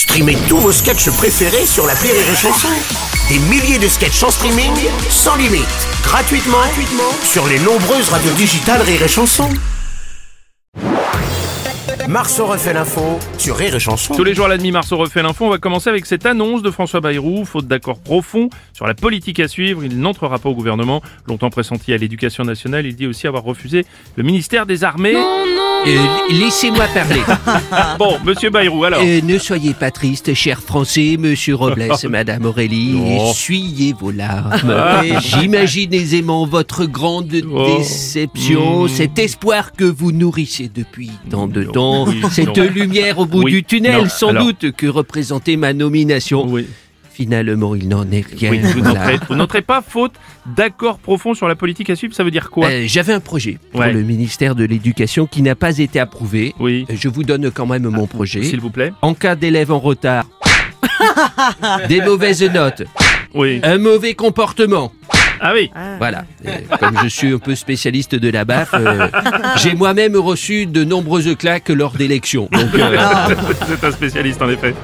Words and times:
Streamez 0.00 0.38
tous 0.48 0.56
vos 0.56 0.72
sketchs 0.72 1.10
préférés 1.10 1.66
sur 1.66 1.86
la 1.86 1.92
Rire 1.92 2.14
et 2.14 2.34
Chanson. 2.34 2.68
Des 3.28 3.38
milliers 3.50 3.78
de 3.78 3.86
sketchs 3.86 4.22
en 4.22 4.30
streaming, 4.30 4.72
sans 5.10 5.36
limite, 5.36 5.66
gratuitement, 6.02 6.56
gratuitement 6.56 7.12
sur 7.22 7.46
les 7.46 7.58
nombreuses 7.58 8.08
radios 8.08 8.32
digitales 8.32 8.80
Rire 8.80 9.02
et 9.02 9.08
Chanson. 9.08 9.50
Marceau 12.08 12.46
refait 12.46 12.72
l'info 12.72 13.18
sur 13.36 13.58
Rire 13.58 13.74
et 13.74 13.78
Chanson. 13.78 14.14
Tous 14.14 14.24
les 14.24 14.34
jours 14.34 14.46
à 14.46 14.48
la 14.48 14.56
demi, 14.56 14.72
Marceau 14.72 14.96
refait 14.96 15.22
l'info. 15.22 15.44
On 15.44 15.50
va 15.50 15.58
commencer 15.58 15.90
avec 15.90 16.06
cette 16.06 16.24
annonce 16.24 16.62
de 16.62 16.70
François 16.70 17.00
Bayrou. 17.00 17.44
Faute 17.44 17.66
d'accord 17.66 18.00
profond 18.00 18.48
sur 18.72 18.86
la 18.86 18.94
politique 18.94 19.38
à 19.38 19.48
suivre, 19.48 19.84
il 19.84 20.00
n'entrera 20.00 20.38
pas 20.38 20.48
au 20.48 20.54
gouvernement. 20.54 21.02
Longtemps 21.26 21.50
pressenti 21.50 21.92
à 21.92 21.98
l'éducation 21.98 22.42
nationale, 22.44 22.86
il 22.86 22.96
dit 22.96 23.06
aussi 23.06 23.26
avoir 23.26 23.42
refusé 23.42 23.84
le 24.16 24.22
ministère 24.22 24.64
des 24.64 24.82
Armées. 24.82 25.18
Euh, 25.86 26.06
Laissez-moi 26.30 26.86
parler. 26.94 27.20
Bon, 27.98 28.18
monsieur 28.24 28.50
Bayrou, 28.50 28.84
alors. 28.84 29.00
Euh, 29.02 29.20
ne 29.22 29.38
soyez 29.38 29.72
pas 29.74 29.90
triste, 29.90 30.34
cher 30.34 30.60
Français, 30.60 31.16
monsieur 31.18 31.54
Robles, 31.54 31.88
madame 32.08 32.44
Aurélie, 32.44 32.92
Non. 32.92 33.30
essuyez 33.30 33.94
vos 33.98 34.10
larmes. 34.10 34.74
J'imagine 35.20 35.94
aisément 35.94 36.46
votre 36.46 36.84
grande 36.86 37.32
Oh. 37.52 37.76
déception, 37.78 38.84
Mm. 38.84 38.88
cet 38.88 39.18
espoir 39.18 39.72
que 39.72 39.84
vous 39.84 40.12
nourrissez 40.12 40.70
depuis 40.74 41.10
tant 41.30 41.46
de 41.46 41.64
Non. 41.64 41.72
temps, 41.72 42.04
Oui, 42.08 42.22
cette 42.30 42.56
non. 42.56 42.64
lumière 42.64 43.18
au 43.18 43.26
bout 43.26 43.42
Oui, 43.44 43.52
du 43.52 43.64
tunnel, 43.64 44.02
non, 44.02 44.08
sans 44.08 44.28
alors. 44.28 44.44
doute, 44.44 44.72
que 44.72 44.86
représentait 44.86 45.56
ma 45.56 45.72
nomination. 45.72 46.46
Oui, 46.46 46.66
Finalement, 47.30 47.74
il 47.74 47.86
n'en 47.86 48.10
est 48.10 48.24
rien. 48.26 48.50
oui, 48.50 48.60
vous 48.60 48.80
Voilà. 48.82 48.94
n'entrez 48.98 49.18
vous 49.28 49.34
n'entrez 49.34 49.60
pas 49.60 49.82
faute 49.86 50.12
d'accord 50.46 50.98
profond 50.98 51.34
sur 51.34 51.48
la 51.48 51.54
politique 51.54 51.90
à 51.90 51.94
suivre, 51.96 52.14
ça 52.14 52.24
veut 52.24 52.30
dire 52.30 52.48
quoi 52.50 52.68
Euh, 52.68 52.84
J'avais 52.86 53.12
un 53.12 53.20
projet 53.20 53.58
pour 53.72 53.80
Ouais. 53.82 53.92
le 53.92 54.00
ministère 54.02 54.54
de 54.54 54.64
l'Éducation 54.64 55.26
qui 55.26 55.42
n'a 55.42 55.54
pas 55.54 55.76
été 55.76 56.00
approuvé. 56.00 56.54
Oui, 56.58 56.86
Euh, 56.88 56.94
Je 56.98 57.08
vous 57.10 57.22
donne 57.22 57.50
quand 57.50 57.66
même 57.66 57.86
mon 57.90 58.06
projet. 58.06 58.42
s'il 58.42 58.60
vous 58.60 58.70
plaît. 58.70 58.94
En 59.02 59.12
cas 59.12 59.34
d'élève 59.36 59.70
en 59.70 59.80
retard, 59.80 60.24
des 61.88 62.00
mauvaises 62.00 62.42
notes, 62.42 62.84
Oui. 63.34 63.60
un 63.64 63.76
mauvais 63.76 64.14
comportement. 64.14 64.90
Ah 65.42 65.52
oui. 65.54 65.70
Voilà. 65.98 66.24
Euh, 66.46 66.50
comme 66.78 66.96
je 67.02 67.08
suis 67.08 67.32
un 67.32 67.38
peu 67.38 67.54
spécialiste 67.54 68.14
de 68.14 68.30
la 68.30 68.46
baffe, 68.46 68.72
euh, 68.74 69.08
j'ai 69.56 69.74
moi-même 69.74 70.16
reçu 70.16 70.64
de 70.66 70.84
nombreuses 70.84 71.36
claques 71.38 71.68
lors 71.68 71.92
d'élections. 71.92 72.48
Donc, 72.50 72.74
euh, 72.74 72.96
C'est 73.68 73.84
un 73.86 73.92
spécialiste 73.92 74.40
en 74.40 74.48
effet. 74.48 74.74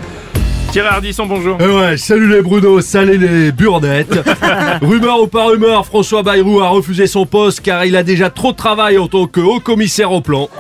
Thierry 0.77 0.88
Ardisson, 0.88 1.24
bonjour. 1.24 1.56
Eh 1.58 1.66
ouais, 1.66 1.96
salut 1.96 2.28
les 2.28 2.42
Bruno, 2.42 2.82
salut 2.82 3.16
les 3.16 3.50
burnettes. 3.50 4.20
rumeur 4.83 5.22
ou 5.22 5.27
pas 5.27 5.46
rumeur, 5.46 5.86
François 5.86 6.22
Bayrou 6.22 6.60
a 6.60 6.68
refusé 6.68 7.06
son 7.06 7.24
poste 7.24 7.60
car 7.60 7.86
il 7.86 7.96
a 7.96 8.02
déjà 8.02 8.28
trop 8.28 8.52
de 8.52 8.58
travail 8.58 8.98
en 8.98 9.08
tant 9.08 9.27
que 9.27 9.41
haut 9.41 9.58
commissaire 9.58 10.12
au 10.12 10.20
plan. 10.20 10.50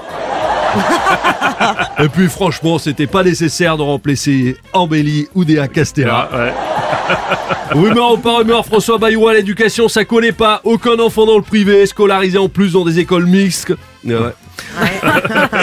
Et 2.02 2.08
puis 2.08 2.28
franchement, 2.28 2.78
c'était 2.78 3.06
pas 3.06 3.24
nécessaire 3.24 3.76
de 3.76 3.82
remplacer 3.82 4.56
Ambelli 4.72 5.28
ou 5.34 5.44
Déa 5.44 5.68
Castella. 5.68 6.30
Ah, 6.32 6.38
ouais. 6.38 6.52
Rumeur 7.78 8.12
ou 8.12 8.16
pas 8.16 8.38
rumeur, 8.38 8.64
François 8.64 8.96
Bayrou 8.96 9.28
à 9.28 9.34
l'éducation, 9.34 9.86
ça 9.86 10.06
collait 10.06 10.32
pas. 10.32 10.62
Aucun 10.64 10.98
enfant 10.98 11.26
dans 11.26 11.36
le 11.36 11.42
privé, 11.42 11.84
scolarisé 11.84 12.38
en 12.38 12.48
plus 12.48 12.72
dans 12.72 12.86
des 12.86 13.00
écoles 13.00 13.26
mixtes. 13.26 13.74
Ouais. 14.14 14.34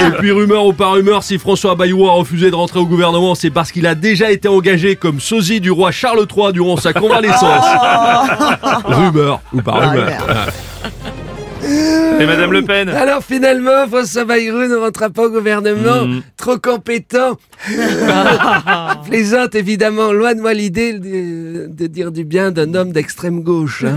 Et 0.07 0.11
puis 0.19 0.31
rumeur 0.31 0.65
ou 0.65 0.73
pas 0.73 0.89
rumeur, 0.91 1.23
si 1.23 1.37
François 1.37 1.75
Bayrou 1.75 2.07
a 2.07 2.11
refusé 2.13 2.51
de 2.51 2.55
rentrer 2.55 2.79
au 2.79 2.85
gouvernement, 2.85 3.35
c'est 3.35 3.49
parce 3.49 3.71
qu'il 3.71 3.87
a 3.87 3.95
déjà 3.95 4.31
été 4.31 4.47
engagé 4.47 4.95
comme 4.95 5.19
sosie 5.19 5.59
du 5.61 5.71
roi 5.71 5.91
Charles 5.91 6.25
III 6.35 6.53
durant 6.53 6.77
sa 6.77 6.93
convalescence. 6.93 7.65
rumeur 8.85 9.41
ou 9.53 9.61
pas 9.61 9.71
rumeur. 9.73 10.11
Et 12.19 12.25
Madame 12.25 12.51
Le 12.51 12.61
Pen 12.61 12.89
Alors 12.89 13.23
finalement, 13.23 13.87
François 13.87 14.23
Bayrou 14.25 14.67
ne 14.67 14.75
rentrera 14.75 15.09
pas 15.09 15.23
au 15.25 15.29
gouvernement. 15.29 16.05
Mhm. 16.05 16.21
Trop 16.37 16.57
compétent. 16.57 17.37
Plaisante 19.05 19.55
évidemment. 19.55 20.11
Loin 20.13 20.33
de 20.35 20.41
moi 20.41 20.53
l'idée 20.53 20.93
de, 20.99 21.67
de 21.67 21.87
dire 21.87 22.11
du 22.11 22.23
bien 22.23 22.51
d'un 22.51 22.73
homme 22.75 22.91
d'extrême 22.91 23.41
gauche. 23.41 23.83
hein. 23.85 23.95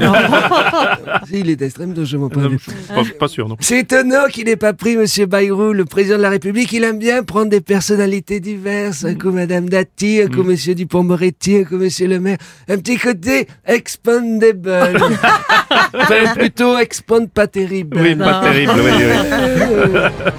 si, 1.28 1.40
il 1.40 1.50
est 1.50 1.56
d'extrême 1.56 1.92
gauche, 1.94 2.08
je 2.08 2.16
m'en 2.16 2.28
parle. 2.28 2.56
pas, 2.88 3.02
pas 3.18 3.28
sûr, 3.28 3.48
non. 3.48 3.56
C'est 3.60 3.80
étonnant 3.80 4.26
qu'il 4.30 4.46
n'ait 4.46 4.56
pas 4.56 4.72
pris 4.72 4.96
Monsieur 4.96 5.26
Bayrou, 5.26 5.72
le 5.72 5.84
président 5.84 6.16
de 6.16 6.22
la 6.22 6.30
République. 6.30 6.72
Il 6.72 6.84
aime 6.84 6.98
bien 6.98 7.22
prendre 7.22 7.50
des 7.50 7.60
personnalités 7.60 8.40
diverses. 8.40 9.04
Un 9.04 9.14
coup 9.14 9.30
Madame 9.30 9.68
Dati, 9.68 10.20
un 10.22 10.28
coup 10.28 10.42
Monsieur 10.42 10.74
Dupont-Moretti, 10.74 11.58
un 11.58 11.64
coup 11.64 11.76
Monsieur 11.76 12.08
le 12.08 12.18
maire. 12.20 12.38
Un 12.68 12.78
petit 12.78 12.96
côté 12.96 13.46
expandable. 13.66 14.72
enfin, 15.70 16.34
plutôt 16.34 16.78
expand 16.78 17.28
pas 17.30 17.46
terrible. 17.46 17.98
Oui, 18.00 18.14
pas 18.14 18.40
terrible. 18.40 18.72
oui, 18.76 18.90
oui. 18.92 20.00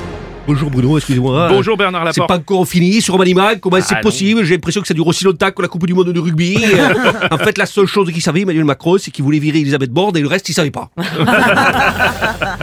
Bonjour 0.47 0.71
Bruno, 0.71 0.97
excusez-moi. 0.97 1.49
Bonjour 1.49 1.75
Bernard 1.75 2.03
C'est 2.13 2.21
Laporte. 2.21 2.29
pas 2.29 2.37
encore 2.53 2.65
fini 2.65 3.01
sur 3.01 3.17
Manimal, 3.17 3.59
comment 3.59 3.81
c'est 3.81 3.95
non. 3.95 4.01
possible? 4.01 4.45
J'ai 4.45 4.55
l'impression 4.55 4.79
que 4.79 4.87
ça 4.87 4.93
dure 4.93 5.05
aussi 5.05 5.25
longtemps 5.25 5.51
que 5.51 5.61
la 5.61 5.67
Coupe 5.67 5.85
du 5.85 5.93
Monde 5.93 6.13
de 6.13 6.19
rugby. 6.21 6.57
En 7.31 7.37
fait, 7.37 7.57
la 7.57 7.65
seule 7.65 7.85
chose 7.85 8.09
qu'il 8.13 8.21
savait, 8.21 8.43
Emmanuel 8.43 8.63
Macron, 8.63 8.97
c'est 8.97 9.11
qu'il 9.11 9.25
voulait 9.25 9.39
virer 9.39 9.59
Elisabeth 9.59 9.91
Borne 9.91 10.15
et 10.15 10.21
le 10.21 10.27
reste, 10.29 10.47
il 10.47 10.53
savait 10.53 10.71
pas. 10.71 10.89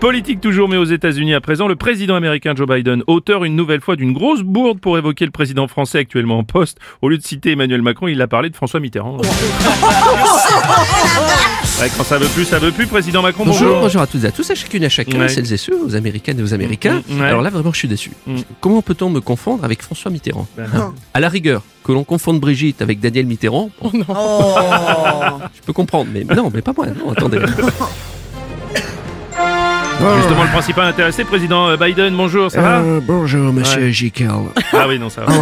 Politique 0.00 0.40
toujours, 0.40 0.68
mais 0.68 0.76
aux 0.76 0.84
États-Unis 0.84 1.34
à 1.34 1.40
présent, 1.40 1.66
le 1.66 1.74
président 1.74 2.14
américain 2.14 2.54
Joe 2.54 2.68
Biden, 2.68 3.02
auteur 3.08 3.42
une 3.44 3.56
nouvelle 3.56 3.80
fois 3.80 3.96
d'une 3.96 4.12
grosse 4.12 4.42
bourde 4.42 4.78
pour 4.78 4.96
évoquer 4.96 5.24
le 5.24 5.32
président 5.32 5.66
français 5.66 5.98
actuellement 5.98 6.38
en 6.38 6.44
poste. 6.44 6.78
Au 7.02 7.08
lieu 7.08 7.18
de 7.18 7.22
citer 7.24 7.50
Emmanuel 7.52 7.82
Macron, 7.82 8.06
il 8.06 8.22
a 8.22 8.28
parlé 8.28 8.48
de 8.48 8.54
François 8.56 8.78
Mitterrand. 8.80 9.18
Ouais, 11.80 11.88
quand 11.96 12.02
ça 12.02 12.18
veut 12.18 12.26
plus, 12.26 12.44
ça 12.44 12.58
veut 12.58 12.72
plus. 12.72 12.88
Président 12.88 13.22
Macron, 13.22 13.44
bonjour. 13.46 13.68
Bonjour, 13.68 13.82
bonjour 13.82 14.02
à 14.02 14.08
toutes 14.08 14.24
et 14.24 14.26
à 14.26 14.32
tous, 14.32 14.50
à 14.50 14.56
chacune 14.56 14.82
et 14.82 14.86
à 14.86 14.88
chacun, 14.88 15.16
Ouais. 15.16 15.26
à 15.26 15.28
celles 15.28 15.52
et 15.52 15.56
ceux, 15.56 15.80
aux 15.80 15.94
Américaines 15.94 16.40
et 16.40 16.42
aux 16.42 16.52
Américains. 16.52 17.02
Mm, 17.08 17.20
ouais. 17.20 17.26
Alors 17.26 17.40
là, 17.40 17.50
vraiment, 17.50 17.72
je 17.72 17.78
suis 17.78 17.86
déçu. 17.86 18.10
Mm. 18.26 18.38
Comment 18.60 18.82
peut-on 18.82 19.10
me 19.10 19.20
confondre 19.20 19.64
avec 19.64 19.82
François 19.82 20.10
Mitterrand 20.10 20.48
Ben, 20.56 20.66
À 21.14 21.20
la 21.20 21.28
rigueur, 21.28 21.62
que 21.84 21.92
l'on 21.92 22.02
confonde 22.02 22.40
Brigitte 22.40 22.82
avec 22.82 22.98
Daniel 22.98 23.26
Mitterrand, 23.26 23.70
bon, 23.80 23.92
je 23.94 25.62
peux 25.64 25.72
comprendre, 25.72 26.10
mais 26.12 26.24
non, 26.24 26.50
mais 26.52 26.62
pas 26.62 26.72
moi, 26.76 26.86
non, 26.88 27.12
attendez. 27.12 27.38
Justement, 29.98 30.44
le 30.44 30.50
principal 30.50 30.86
intéressé, 30.86 31.24
président 31.24 31.68
euh, 31.68 31.76
Biden, 31.76 32.14
bonjour, 32.16 32.50
ça 32.50 32.60
va 32.60 32.78
Euh, 32.78 33.00
bonjour, 33.02 33.52
monsieur 33.52 33.88
Ouais. 33.88 34.62
Ah 34.72 34.86
oui, 34.86 34.96
non, 34.98 35.10
ça 35.10 35.22
va. 35.24 35.32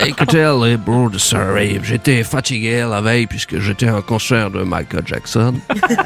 Écoutez, 0.06 0.50
les 0.64 0.78
bourdes, 0.78 1.18
ça 1.18 1.38
arrive. 1.50 1.82
J'étais 1.84 2.24
fatigué 2.24 2.86
la 2.88 3.02
veille 3.02 3.26
puisque 3.26 3.58
j'étais 3.58 3.88
un 3.88 4.00
concert 4.00 4.50
de 4.50 4.62
Michael 4.62 5.02
Jackson. 5.04 5.54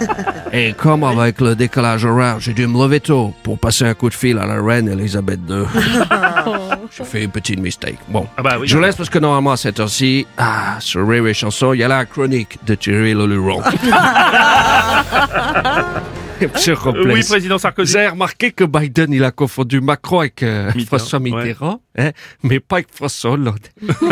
Et 0.52 0.72
comme 0.72 1.04
avec 1.04 1.40
le 1.40 1.54
décalage 1.54 2.04
horaire, 2.04 2.40
j'ai 2.40 2.52
dû 2.52 2.66
me 2.66 2.82
lever 2.82 2.98
tôt 3.00 3.32
pour 3.44 3.58
passer 3.58 3.84
un 3.84 3.94
coup 3.94 4.08
de 4.08 4.14
fil 4.14 4.38
à 4.38 4.46
la 4.46 4.60
reine 4.60 4.88
Elisabeth 4.88 5.40
II. 5.48 5.64
J'ai 6.96 7.04
fait 7.04 7.22
une 7.24 7.30
petite 7.30 7.58
mistake. 7.60 7.96
Bon, 8.08 8.26
Ah 8.36 8.42
bah 8.42 8.56
oui. 8.60 8.66
je 8.68 8.76
vous 8.76 8.82
laisse 8.82 8.96
parce 8.96 9.08
que 9.08 9.18
normalement 9.18 9.52
à 9.52 9.56
cette 9.56 9.80
heure-ci, 9.80 10.26
ah, 10.36 10.76
sur 10.80 11.08
Rire 11.08 11.26
et 11.26 11.32
Chanson, 11.32 11.72
il 11.72 11.78
y 11.78 11.84
a 11.84 11.88
la 11.88 12.04
chronique 12.04 12.58
de 12.66 12.74
Thierry 12.74 13.14
Leluron. 13.14 13.62
Monsieur 16.54 16.74
Robles. 16.74 17.10
Oui, 17.12 17.22
président 17.22 17.58
Sarkozy. 17.58 17.92
Vous 17.92 17.98
avez 17.98 18.08
remarqué 18.08 18.50
que 18.52 18.64
Biden, 18.64 19.12
il 19.12 19.24
a 19.24 19.30
confondu 19.30 19.80
Macron 19.80 20.20
avec 20.20 20.42
euh, 20.42 20.66
Mitterrand, 20.74 20.86
François 20.98 21.18
Mitterrand, 21.20 21.80
hein, 21.98 22.10
mais 22.42 22.60
pas 22.60 22.76
avec 22.76 22.88
François 22.92 23.32
Hollande. 23.32 23.58
il 23.82 24.08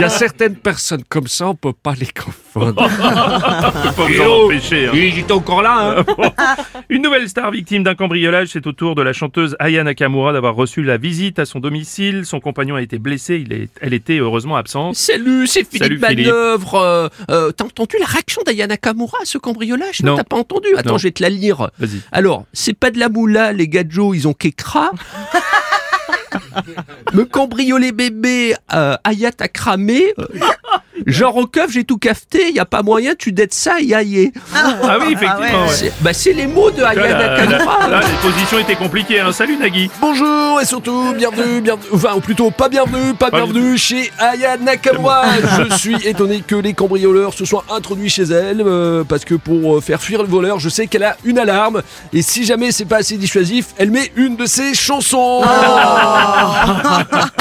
y 0.00 0.04
a 0.04 0.08
certaines 0.08 0.56
personnes 0.56 1.02
comme 1.08 1.26
ça, 1.26 1.48
on 1.48 1.54
peut 1.54 1.72
pas 1.72 1.94
les 1.98 2.06
confondre. 2.06 2.74
On 2.82 2.88
peut 2.88 3.92
pas 3.96 4.06
vous 4.06 4.20
en 4.20 4.44
empêcher. 4.46 4.86
hein. 4.86 4.90
Oui, 4.92 5.12
j'étais 5.14 5.32
encore 5.32 5.62
là, 5.62 6.04
hein. 6.18 6.32
Une 6.88 7.02
nouvelle 7.02 7.28
star 7.28 7.50
victime 7.50 7.82
d'un 7.82 7.94
cambriolage, 7.94 8.48
c'est 8.52 8.66
au 8.66 8.72
tour 8.72 8.94
de 8.94 9.02
la 9.02 9.12
chanteuse 9.12 9.56
Aya 9.58 9.84
Nakamura 9.84 10.32
d'avoir 10.32 10.54
reçu 10.54 10.82
la 10.82 10.96
visite 10.96 11.38
à 11.38 11.44
son 11.44 11.60
domicile. 11.60 12.24
Son 12.24 12.40
compagnon 12.40 12.76
a 12.76 12.82
été 12.82 12.98
blessé, 12.98 13.42
il 13.46 13.52
est, 13.52 13.68
elle 13.80 13.94
était 13.94 14.18
heureusement 14.18 14.56
absente. 14.56 14.94
Salut, 14.96 15.46
c'est 15.46 15.66
Philippe. 15.68 16.00
Manœuvre. 16.00 16.74
Euh, 16.76 17.08
euh, 17.30 17.52
T'as 17.52 17.64
entendu 17.64 17.96
la 17.98 18.06
réaction 18.06 18.42
d'Ayana 18.46 18.76
Kamura 18.76 19.18
à 19.22 19.24
ce 19.24 19.38
cambriolage? 19.38 20.02
Non. 20.02 20.16
T'as 20.16 20.24
pas 20.24 20.36
entendu? 20.36 20.68
Attends, 20.76 20.92
Non. 20.92 20.98
je 20.98 21.04
vais 21.04 21.12
te 21.12 21.22
la 21.22 21.28
lire. 21.30 21.47
Alors, 22.12 22.44
c'est 22.52 22.74
pas 22.74 22.90
de 22.90 22.98
la 22.98 23.08
moula, 23.08 23.52
les 23.52 23.68
gadjos, 23.68 24.14
ils 24.14 24.28
ont 24.28 24.34
qu'écra. 24.34 24.92
Me 27.14 27.24
cambrioler 27.24 27.92
bébé, 27.92 28.54
euh, 28.74 28.96
Ayat 29.04 29.30
a 29.40 29.48
cramé. 29.48 30.14
Genre 31.06 31.36
au 31.36 31.46
keuf, 31.46 31.70
j'ai 31.72 31.84
tout 31.84 31.98
cafeté, 31.98 32.52
y 32.52 32.58
a 32.58 32.64
pas 32.64 32.82
moyen, 32.82 33.12
tu 33.18 33.32
dettes 33.32 33.54
ça, 33.54 33.80
y 33.80 33.94
aillé. 33.94 34.32
Ah 34.54 34.98
oui, 35.00 35.12
effectivement. 35.14 35.64
ouais. 35.66 35.72
C'est 35.72 35.92
bah, 36.00 36.12
c'est 36.12 36.32
les 36.32 36.46
mots 36.46 36.70
de 36.70 36.82
Ayat 36.82 37.08
Là, 37.18 37.36
Nakamura. 37.46 37.88
là, 37.88 38.00
les 38.00 38.28
positions 38.30 38.58
étaient 38.58 38.74
compliquées. 38.76 39.20
Hein. 39.20 39.32
Salut 39.32 39.56
Nagui. 39.56 39.90
Bonjour 40.00 40.60
et 40.60 40.64
surtout 40.64 41.14
bienvenue, 41.16 41.60
bienvenue, 41.60 41.88
enfin 41.92 42.14
ou 42.16 42.20
plutôt 42.20 42.50
pas 42.50 42.68
bienvenue, 42.68 43.14
pas 43.14 43.30
Pas 43.30 43.38
bienvenue 43.42 43.76
chez 43.78 44.10
Aya 44.18 44.56
Nakamura. 44.56 45.24
Je 45.68 45.74
suis 45.76 45.96
étonné 46.06 46.42
que 46.46 46.56
les 46.56 46.72
cambrioleurs 46.74 47.34
se 47.34 47.44
soient 47.44 47.64
introduits 47.70 48.08
chez 48.10 48.22
elle 48.24 48.62
euh, 48.64 49.04
parce 49.04 49.24
que 49.24 49.34
pour 49.34 49.76
euh, 49.76 49.80
faire 49.80 50.00
fuir 50.02 50.22
le 50.22 50.28
voleur, 50.28 50.58
je 50.58 50.68
sais 50.68 50.86
qu'elle 50.86 51.04
a 51.04 51.16
une 51.24 51.38
alarme 51.38 51.82
et 52.12 52.22
si 52.22 52.44
jamais 52.44 52.72
c'est 52.72 52.84
pas 52.84 52.96
assez 52.98 53.16
dissuasif, 53.16 53.66
elle 53.78 53.90
met 53.90 54.10
une 54.16 54.36
de 54.36 54.46
ses 54.46 54.74
chansons. 54.74 55.42